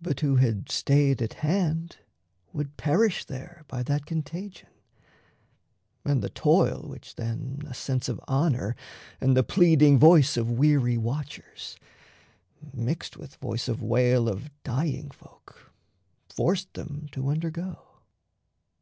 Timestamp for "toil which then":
6.30-7.60